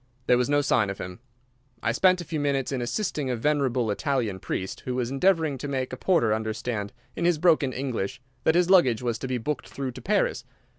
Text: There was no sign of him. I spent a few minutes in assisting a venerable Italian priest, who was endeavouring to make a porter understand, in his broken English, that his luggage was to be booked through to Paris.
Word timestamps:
There 0.25 0.35
was 0.39 0.49
no 0.49 0.61
sign 0.61 0.89
of 0.89 0.97
him. 0.97 1.19
I 1.83 1.91
spent 1.91 2.21
a 2.21 2.25
few 2.25 2.39
minutes 2.39 2.71
in 2.71 2.81
assisting 2.81 3.29
a 3.29 3.35
venerable 3.35 3.91
Italian 3.91 4.39
priest, 4.39 4.79
who 4.79 4.95
was 4.95 5.11
endeavouring 5.11 5.59
to 5.59 5.67
make 5.67 5.93
a 5.93 5.95
porter 5.95 6.33
understand, 6.33 6.91
in 7.15 7.23
his 7.25 7.37
broken 7.37 7.71
English, 7.71 8.19
that 8.43 8.55
his 8.55 8.67
luggage 8.71 9.03
was 9.03 9.19
to 9.19 9.27
be 9.27 9.37
booked 9.37 9.67
through 9.69 9.91
to 9.91 10.01
Paris. 10.01 10.43